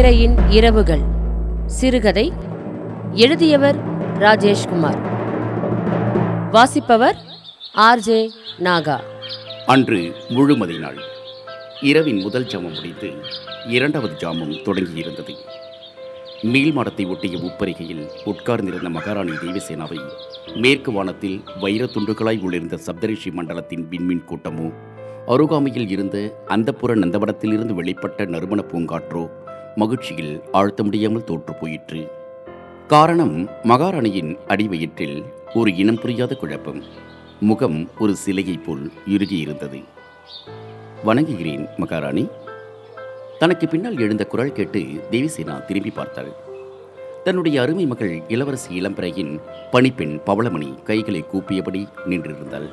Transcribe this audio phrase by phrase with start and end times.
[0.00, 1.00] இளம்பிறையின் இரவுகள்.
[1.66, 2.32] சிறுகதை.
[3.12, 3.78] எழுதியவர்
[4.18, 5.00] ராஜேஷ்குமார்.
[6.50, 7.16] வாசிப்பவர்
[7.76, 8.28] ஆர்ஜே
[8.58, 9.00] நாகா.
[9.66, 10.96] அன்று முழுமதி நாள்.
[11.80, 13.12] இரவின் முதல் ஜாமம் முடிந்து
[13.66, 15.34] இரண்டாவது ஜாமம் தொடங்கியிருந்தது.
[16.42, 19.98] மேல்மாடத்தை ஒட்டிய உப்பரிகையில் உட்கார்ந்திருந்த மகாராணி தேவசேனாவை
[20.54, 24.72] மேற்கு வானத்தில் வைரத்துண்டுகளாய் உள்ளிருந்த சப்தரிஷி மண்டலத்தின் விண்மீன் கூட்டமோ
[25.26, 32.08] அருகாமையில் இருந்த அந்தப்புற நந்தவனத்திலிருந்து வெளிப்பட்ட நறுமண பூங்காற்றோ மகிழ்ச்சியில் ஆழ்த்த முடியாமல் தோற்று போயிற்று
[32.86, 35.24] காரணம் மகாராணியின் அடிவயிற்றில்
[35.54, 36.82] ஒரு இனம் புரியாத குழப்பம்.
[37.40, 39.84] முகம் ஒரு சிலையைப் போல் இறுகியிருந்தது.
[41.04, 42.28] வணங்குகிறேன் மகாராணி.
[43.38, 46.32] தனக்கு பின்னால் எழுந்த குரல் கேட்டு தேவிசேனா திரும்பி பார்த்தாள்.
[47.24, 49.40] தன்னுடைய அருமை மகள் இளவரசி இளம்பிறையின்
[49.70, 52.70] பணிப்பெண் பவளமணி கைகளை கூப்பியபடி நின்றிருந்தாள்.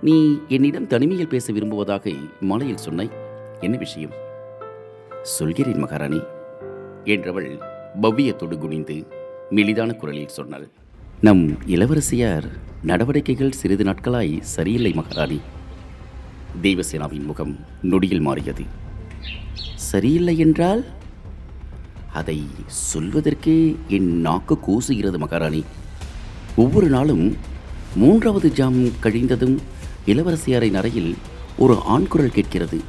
[0.00, 2.10] நீ என்னிடம் தனிமையில் பேச விரும்புவதாக
[2.40, 3.10] மாலையில் சொன்னாய்.
[3.60, 4.23] என்ன விஷயம்?
[5.24, 6.22] சொல்கிறேன் மகாராணி
[7.04, 7.60] என்றவள்
[8.02, 9.06] பவ்யத்தோடு குனிந்து
[9.50, 10.68] மெலிதான குரலில் சொன்னாள்.
[11.20, 12.44] நம் இளவரசியார்
[12.82, 15.40] நடவடிக்கைகள் சிறிது நாட்களாய் சரியில்லை மகாராணி.
[16.62, 18.62] தேவசேனாவின் முகம் நொடியில் மாறியது.
[19.74, 20.84] சரியில்லை என்றால்?
[22.12, 22.46] அதை
[22.94, 25.64] சொல்வதற்கே என் நாக்கு கூசுகிறது மகாராணி.
[26.56, 27.36] ஒவ்வொரு நாளும்
[27.96, 29.58] மூன்றாவது ஜாம் கழிந்ததும்
[30.06, 31.16] இளவரசியாரின் அறையில்
[31.58, 32.80] ஒரு ஆண் குரல் கேட்கிறது.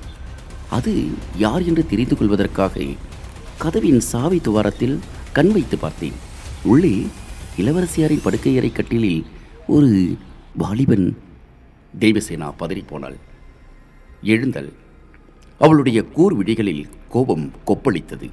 [0.69, 2.83] அது யார் என்று தெரிந்து கொள்வதற்காக
[3.57, 4.99] கதவின் சாவி துவாரத்தில்
[5.33, 6.13] கண் வைத்து பார்த்தேன்.
[6.63, 7.05] உள்ளே
[7.57, 9.25] இளவரசியாரின் படுக்கையறை கட்டிலில்
[9.67, 10.17] ஒரு
[10.55, 11.17] வாலிபன்
[11.99, 13.15] தெய்வசேனா பதறிப்போனாள்.
[14.23, 14.73] எழுந்தல்
[15.59, 18.29] அவளுடைய கூர் விழிகளில் கோபம் கொப்பளித்தது.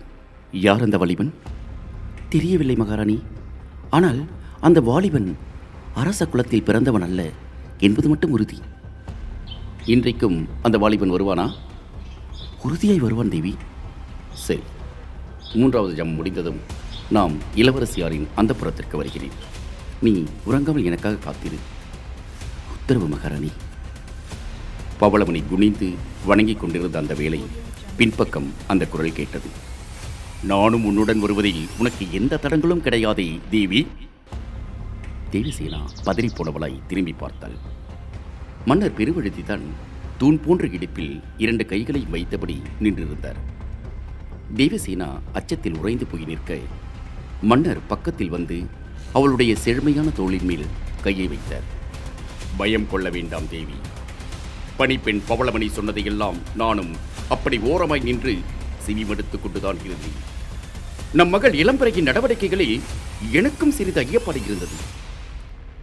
[0.52, 1.34] யார் அந்த வாலிபன்?
[2.28, 3.22] தெரியவில்லை மகாராணி.
[3.90, 4.24] ஆனால்
[4.60, 5.36] அந்த வாலிபன்
[5.94, 7.30] அரச குலத்தில் பிறந்தவன் அல்ல
[7.78, 8.58] என்பது மட்டும் உறுதி.
[9.84, 11.52] இன்றைக்கும் அந்த வாலிபன் வருவானா?
[12.62, 13.56] உறுதியாய் வருவான் தேவி.
[14.32, 14.62] சரி
[15.54, 16.60] மூன்றாவது ஜம் முடிந்ததும்
[17.10, 19.36] நாம் இளவரசியாரின் அந்த புறத்திற்கு வருகிறேன்.
[20.00, 21.56] நீ உறங்காமல் எனக்காக காத்திரு.
[22.78, 23.50] உத்தரவு மகாராணி.
[25.00, 25.92] பவளமணி குனிந்து
[26.24, 27.42] வணங்கிக் கொண்டிருந்த அந்த வேளை
[27.96, 29.48] பின்பக்கம் அந்த குரல் கேட்டது.
[30.42, 33.86] நானும் உன்னுடன் வருவதில் உனக்கு எந்த தடங்களும் கிடையாதே தேவி.
[35.32, 37.56] தேவிசேனா பதறிப்போனவளாய் திரும்பி பார்த்தாள்.
[38.64, 39.66] மன்னர் பெருவழுதிதான்
[40.22, 43.36] தூண் போன்ற இடுப்பில் இரண்டு கைகளை வைத்தபடி நின்றிருந்தார்.
[44.56, 46.58] தேவசேனா அச்சத்தில் உறைந்து போய் நிற்க
[47.42, 48.64] மன்னர் பக்கத்தில் வந்து
[49.12, 50.66] அவளுடைய செழுமையான தோளின் மேல்
[51.02, 51.62] கையை வைத்தார்.
[52.56, 53.72] பயம் கொள்ள வேண்டாம் தேவி.
[54.78, 56.96] பணிப்பெண் பவளமணி சொன்னதையெல்லாம் நானும்
[57.28, 58.38] அப்படி ஓரமாய் நின்று
[58.86, 60.20] செவிமடுத்துக் கொண்டுதான் இருந்தேன்.
[61.12, 62.80] நம் மகள் இளம்பரையின் நடவடிக்கைகளில்
[63.32, 64.74] எனக்கும் சிறிது ஐயப்பாடு இருந்தது.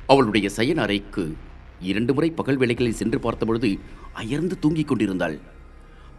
[0.08, 1.38] அவளுடைய சயன அறைக்கு
[1.82, 3.80] இரண்டு முறை பகல் வேளைகளில் சென்று பார்த்தபொழுது
[4.14, 5.40] அயர்ந்து தூங்கிக் கொண்டிருந்தாள்.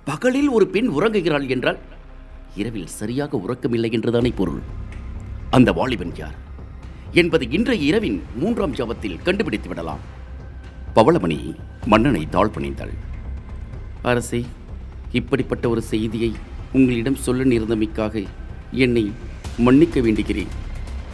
[0.04, 1.78] பகலில் ஒரு பெண் உறங்குகிறாள் என்றால்
[2.56, 4.60] இரவில் சரியாக உறக்கமில்லை என்றுதானே பொருள்.
[5.50, 6.34] அந்த வாலிபன் யார்?
[7.12, 9.98] என்பது இன்றைய இரவின் மூன்றாம் ஜாமத்தில் கண்டுபிடித்து விடலாம்.
[10.94, 11.56] பவளமணி
[11.86, 12.90] மன்னனை தாழ் பணிந்தாள்
[14.02, 14.44] அரசே
[15.12, 16.32] இப்படிப்பட்ட ஒரு செய்தியை
[16.72, 18.26] உங்களிடம் சொல்ல நேர்ந்தமைக்காக
[18.72, 19.12] என்னை
[19.58, 20.46] மன்னிக்க வேண்டுகிறேன்.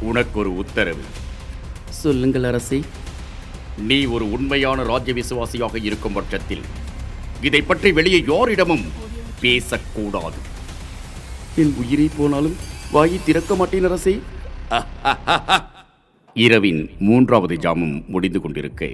[0.00, 1.00] உனக்கு ஒரு உத்தரவு.
[1.88, 2.82] சொல்லுங்கள் அரசே.
[3.78, 6.60] நீ ஒரு உண்மையான ராஜ்ய விசுவாசியாக இருக்கும் பட்சத்தில்
[7.42, 8.84] இதை பற்றி வெளியே யாரிடமும்
[9.40, 10.36] பேசக்கூடாது.
[11.56, 12.56] என் உயிரை போனாலும்
[12.92, 14.20] வாயை திறக்க மாட்டேன் அரசே.
[16.34, 18.88] இரவின் மூன்றாவது ஜாமம் முடிந்து கொண்டிருக்க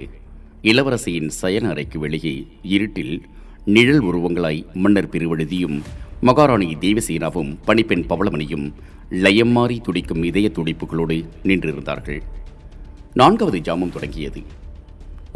[0.61, 3.21] இளவரசியின் சயன அறைக்கு வெளியே இருட்டில்
[3.65, 5.81] நிழல் உருவங்களாய் மன்னர் பெருவழுதியும்
[6.21, 8.73] மகாராணி தேவசேனாவும் பணிப்பெண் பவளமணியும்
[9.09, 12.21] லயம் மாறி துடிக்கும் இதய துடிப்புகளோடு நின்றிருந்தார்கள்.
[13.13, 14.61] நான்காவது ஜாமம் தொடங்கியது.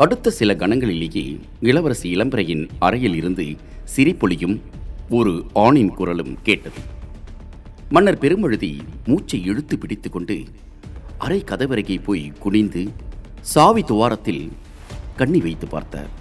[0.04, 1.24] அடுத்த சில கணங்களிலேயே
[1.60, 3.46] இளவரசி இளம்பரையின் அறையில் இருந்து
[3.96, 4.62] சிரிப்பொலியும்
[5.10, 6.82] ஒரு ஆணின் குரலும் கேட்டது.
[7.90, 10.44] மன்னர் பெருமழுதி மூச்சை இழுத்து பிடித்துக்கொண்டு
[11.18, 12.84] அறை கதவருகே போய் குனிந்து
[13.42, 14.52] சாவி துவாரத்தில்
[15.16, 16.12] கண்ணி வைத்து பார்த்தார்.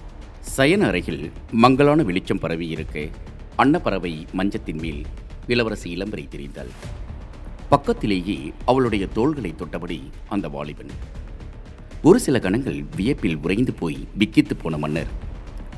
[0.56, 3.06] சயன அறையில் மங்களான வெளிச்சம் பரவி இருக்க
[3.56, 5.02] அன்னப்பறவை மஞ்சத்தின் மேல்
[5.46, 6.72] இளவரசி இளம்பரை தெரிந்தாள்.
[7.68, 10.94] பக்கத்திலேயே அவளுடைய தோள்களை தொட்டபடி அந்த வாலிபன்
[12.06, 15.06] ஒரு சில கணங்கள் வியப்பில் உறைந்து போய் விக்கித்து போன மன்னர்.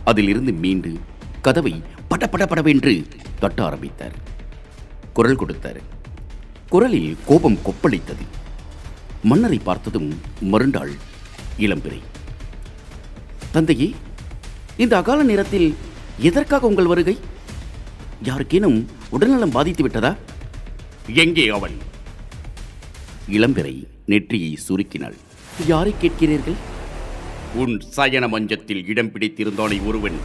[0.05, 0.93] அதிலிருந்து மீண்டு
[1.43, 3.07] கதவை பட பட படவென்று
[3.39, 4.13] தட்ட ஆரம்பித்தார்.
[5.13, 5.81] குரல் கொடுத்தார்.
[6.69, 8.25] குரலில் கோபம் கொப்பளித்தது.
[9.23, 10.93] மன்னரை பார்த்ததும் மருண்டாள்
[11.59, 12.01] இளம்பிறை.
[13.51, 13.95] தந்தையே
[14.77, 15.75] இந்த அகால நேரத்தில்
[16.19, 17.19] எதற்காக உங்கள் வருகை?
[18.25, 20.17] யாருக்கேனும் உடல்நலம் பாதித்து விட்டதா?
[21.07, 21.77] எங்கே அவன்?
[23.31, 25.17] இளம்பிறை நெற்றியை சுருக்கினாள்.
[25.67, 26.59] யாரை கேட்கிறீர்கள்?
[27.61, 30.19] உன் சயன மஞ்சத்தில் இடம் பிடித்திருந்தானே ஒருவன்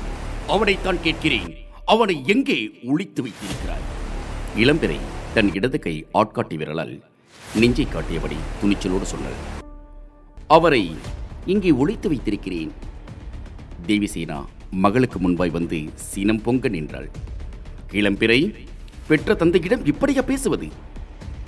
[0.47, 1.49] அவனைத்தான் கேட்கிறேன்.
[1.85, 2.57] அவனை எங்கே
[2.91, 3.87] ஒழித்து வைத்திருக்கிறாய்?
[4.57, 4.97] இளம்பிறை
[5.33, 6.93] தன் இடது கை ஆட்காட்டி விரலால்
[7.61, 9.39] நெஞ்சை காட்டியபடி துணிச்சலோடு சொன்னாள்.
[10.47, 10.83] அவரை
[11.45, 12.71] இங்கே ஒழித்து வைத்திருக்கிறேன்.
[13.87, 14.39] தேவிசேனா
[14.69, 17.09] மகளுக்கு முன்பாய் வந்து சினம் பொங்க நின்றாள்.
[17.91, 18.39] இளம்பிறை
[19.07, 20.69] பெற்ற தந்தையிடம் இப்படியா பேசுவது?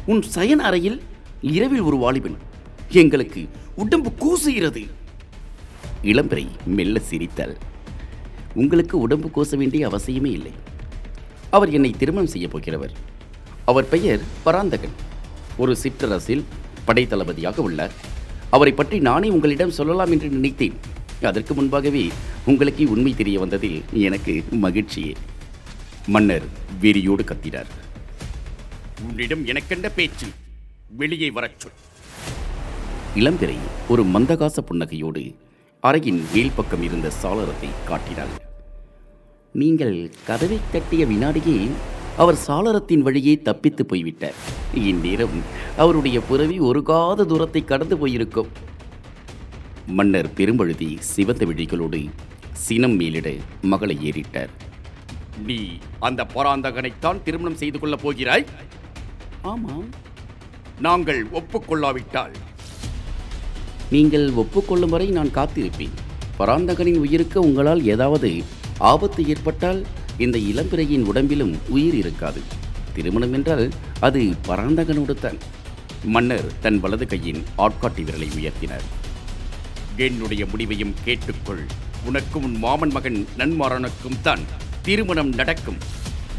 [0.05, 1.01] உன் சயன அறையில்
[1.41, 2.37] இரவில் ஒரு வாலிபன்
[2.89, 4.89] எங்களுக்கு உடம்பு கூசுகிறது.
[6.03, 7.57] இளம்பரை மெல்ல சிரித்தாள்.
[8.53, 10.51] உங்களுக்கு உடம்பு கூச வேண்டிய அவசியமே இல்லை.
[11.49, 12.93] அவர் என்னை திருமணம் செய்யப் போகிறவர்.
[13.65, 14.91] அவர் பெயர் பராந்தகன்.
[15.57, 16.43] ஒரு சிற்றரசில்
[16.87, 17.91] படைத்தளபதியாக உள்ளார்.
[18.49, 20.73] அவரை பற்றி நானே உங்களிடம் சொல்லலாம் என்று நினைத்தேன்.
[21.21, 22.11] அதற்கு முன்பாகவே
[22.45, 25.15] உங்களுக்கு உண்மை தெரிய வந்ததில் எனக்கு மகிழ்ச்சியே.
[26.07, 26.43] மன்னர்
[26.81, 27.65] வெறியோடு கத்தினார்.
[29.01, 30.27] உன்னிடம் எனக்கெண்ட பேச்சு?
[30.89, 31.71] வெளியே வரச் சொல்.
[33.19, 33.57] இளம்பிறை
[33.87, 35.21] ஒரு மந்தகாச புன்னகையோடு
[35.83, 38.33] அறையின் மேல் பக்கம் இருந்த சாளரத்தை காட்டினாள்.
[39.51, 41.71] நீங்கள் கதவை தட்டிய வினாடியே
[42.17, 44.39] அவர் சாளரத்தின் வழியே தப்பித்து போய்விட்டார்.
[44.73, 45.37] இந்நேரம்
[45.77, 48.49] அவருடைய புறவி ஒரு காத தூரத்தை கடந்து போயிருக்கும்.
[49.87, 52.01] மன்னர் பெரும்பழுதி சிவந்த விழிகளோடு
[52.51, 54.49] சினம் மேலிட மகளை ஏறிட்டார்.
[55.45, 55.59] நீ
[55.99, 58.45] அந்த பராந்தகனைத்தான் திருமணம் செய்து கொள்ளப் போகிறாய்?
[59.41, 59.87] ஆமாம்.
[60.79, 62.35] நாங்கள் ஒப்புக்கொள்ளாவிட்டால்
[63.89, 65.95] நீங்கள் ஒப்புக்கொள்ளும் வரை நான் காத்திருப்பேன்.
[66.37, 68.43] பராந்தகனின் உயிருக்கு உங்களால் ஏதாவது
[68.77, 69.85] ஆபத்து ஏற்பட்டால்
[70.17, 72.41] இந்த இளம்பிறையின் உடம்பிலும் உயிர் இருக்காது.
[72.93, 75.37] திருமணம் என்றால் அது பராந்தகனோடு தான்.
[76.03, 78.85] மன்னர் தன் வலது கையின் ஆட்காட்டி விரலை உயர்த்தினார்.
[79.97, 81.65] என்னுடைய முடிவையும் கேட்டுக்கொள்.
[82.05, 84.39] உனக்கும் உன் மாமன் மகன் நன்மாறனுக்கும் தான்
[84.81, 85.77] திருமணம் நடக்கும்.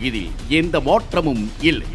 [0.01, 1.87] இதில் எந்த மாற்றமும் இல்லை.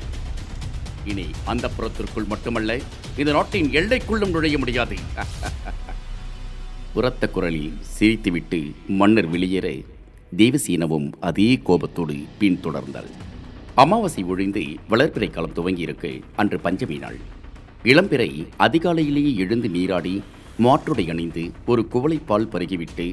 [1.06, 2.80] இனி அந்த புறத்திற்குள் மட்டுமல்ல
[3.19, 4.96] இந்த நாட்டின் எல்லைக்குள்ளும் நுழைய முடியாது.
[6.98, 8.60] உரத்த குரலில் சிரித்துவிட்டு
[9.00, 9.68] மன்னர் வெளியேற
[10.38, 13.10] தேவசீனவும் அதே கோபத்தோடு பின்தொடர்ந்தாள்.
[13.75, 17.19] அமாவாசை ஒழிந்து வளர்பிறை காலம் துவங்கியிருக்கு அன்று பஞ்சமி நாள்.
[17.92, 18.30] இளம்பிறை
[18.66, 20.16] அதிகாலையிலேயே எழுந்து நீராடி
[20.66, 23.08] மாற்றுடை அணிந்து ஒரு குவளை பால் பருகிவிட்டு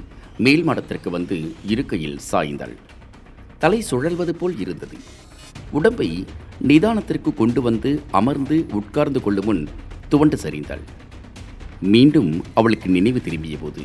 [0.47, 1.39] மேல் மாடத்திற்கு வந்து
[1.75, 2.77] இருக்கையில் சாய்ந்தாள்.
[3.59, 4.99] தலை சுழல்வது போல் இருந்தது.
[5.79, 6.11] உடம்பை
[6.69, 7.91] நிதானத்திற்கு கொண்டு வந்து
[8.21, 9.63] அமர்ந்து உட்கார்ந்து கொள்ளும் முன்
[10.13, 10.85] துவண்டு சரிந்தாள்.
[11.81, 13.83] மீண்டும் அவளுக்கு நினைவு திரும்பிய போது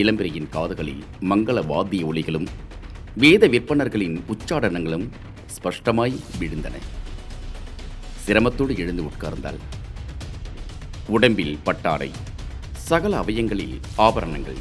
[0.00, 2.48] இளம்பிறையின் காதுகளில் மங்கள வாத்திய ஒளிகளும்
[3.22, 5.06] வேத விற்பனர்களின் உச்சாடனங்களும்
[5.54, 6.74] ஸ்பஷ்டமாய் விழுந்தன.
[8.24, 9.60] சிரமத்தோடு எழுந்து உட்கார்ந்தாள்.
[11.06, 12.10] உடம்பில் பட்டாடை
[12.88, 14.60] சகல அவயங்களில் ஆபரணங்கள்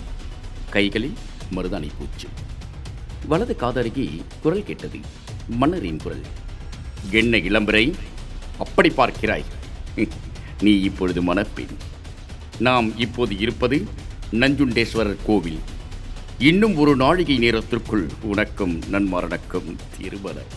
[0.70, 1.18] கைகளில்
[1.56, 2.30] மருதாணி பூச்சு.
[3.28, 4.08] வலது காதருகே
[4.42, 5.00] குரல் கேட்டது
[5.48, 6.26] மன்னரின் குரல்
[7.20, 7.86] என்ன இளம்பிறை
[8.66, 9.48] அப்படி பார்க்கிறாய்?
[10.62, 11.76] நீ இப்பொழுது மணப்பெண்.
[12.60, 13.86] நாம் இப்போது இருப்பது
[14.32, 15.60] நஞ்சுண்டேஸ்வரர் கோவில்.
[16.38, 20.52] இன்னும் ஒரு நாழிகை நேரத்திற்குள் உனக்கும் நன்மரணக்கும் திருமணம்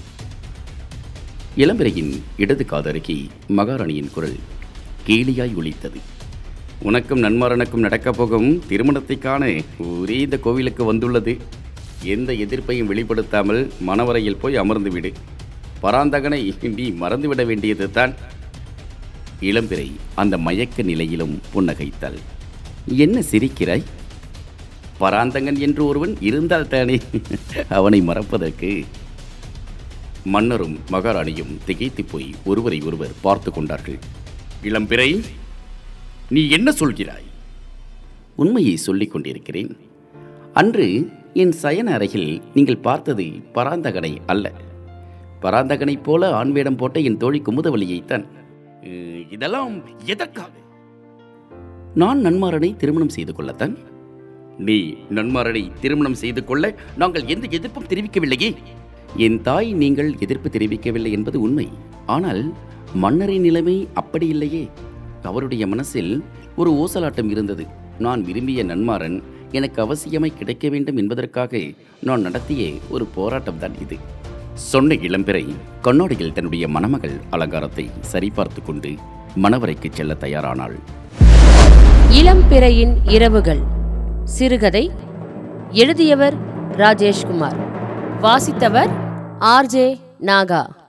[1.56, 4.38] இளம்பிரையின் இடது காதருகே மகாராணியின் குரல்
[5.06, 6.00] கேலியாய் ஒழித்தது
[6.82, 11.38] உனக்கும் நன்மரணக்கும் நடக்கப் போகும் திருமணத்தை காண ஒரே இந்த கோவிலுக்கு வந்துள்ளது.
[12.02, 15.12] எந்த எதிர்ப்பையும் வெளிப்படுத்தாமல் மணவரையில் போய் அமர்ந்து விடு
[15.82, 18.14] பராந்தகனை நீ மறந்துவிட வேண்டியது தான்
[19.40, 22.18] இளம்பிறை அந்த மயக்க நிலையிலும் புன்னகைத்தாள்
[22.86, 23.84] என்ன சிரிக்கிறாய்?
[24.98, 26.98] பராந்தகன் என்று ஒருவன் இருந்தால் தானே
[27.68, 28.84] அவனை மறப்பதற்கு.
[30.24, 33.98] மன்னரும் மகாராணியும் திகைத்து போய் ஒருவரை ஒருவர் பார்த்து கொண்டார்கள்.
[34.62, 35.24] இளம்பிறை
[36.28, 37.28] நீ என்ன சொல்கிறாய்?
[38.36, 39.76] உண்மையை சொல்லிக் கொண்டிருக்கிறேன்.
[40.54, 43.24] அன்று என் சயன அறையில் நீங்கள் பார்த்தது
[43.54, 44.52] பராந்தகனை அல்ல.
[45.42, 48.24] பராந்தகனைப் போல ஆண்வேடம் போட்ட என் தோழி குமுதவலியைத்தான்
[49.30, 50.50] இதெல்லாம் எதற்காக?
[51.94, 53.78] நான் நன்மாரனை திருமணம் செய்து கொள்ளத்தான்.
[54.58, 58.56] நீ நன்மாரனை திருமணம் செய்து கொள்ள நாங்கள் எந்த எதிர்ப்பும் தெரிவிக்கவில்லையே.
[59.16, 61.68] என் தாய் நீங்கள் எதிர்ப்பு தெரிவிக்கவில்லை என்பது உண்மை.
[62.06, 62.54] ஆனால்
[62.94, 64.70] மன்னரின் நிலைமை அப்படி இல்லையே.
[65.22, 66.24] அவருடைய மனசில்
[66.56, 67.66] ஒரு ஊசலாட்டம் இருந்தது.
[67.98, 69.22] நான் விரும்பிய நன்மாரன்
[69.52, 71.62] எனக்கு அவசியமாய் கிடைக்க வேண்டும் என்பதற்காக
[72.00, 73.98] நான் நடத்திய ஒரு போராட்டம் தான் இது.
[74.60, 78.94] சொன்ன இளம்பிறை கண்ணாடியில் தன்னுடைய மணமகள் அலங்காரத்தை சரிபார்த்து கொண்டு
[79.42, 80.78] மணவரைக்கு செல்ல தயாரானாள்.
[82.10, 83.60] இளம்பிறையின் இரவுகள்.
[84.24, 84.90] சிறுகதை.
[85.70, 86.34] எழுதியவர்
[86.76, 87.56] ராஜேஷ்குமார்.
[88.20, 88.90] வாசித்தவர்
[89.40, 90.79] ஆர்ஜே நாகா.